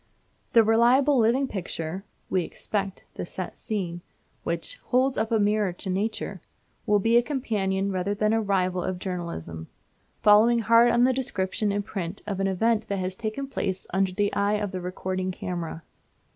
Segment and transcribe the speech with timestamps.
[0.53, 4.01] The reliable living picture (we expect the "set scene")
[4.41, 6.41] which "holds up a mirror to nature,"
[6.87, 9.67] will be a companion rather than a rival of journalism,
[10.23, 14.11] following hard on the description in print of an event that has taken place under
[14.11, 15.83] the eye of the recording camera.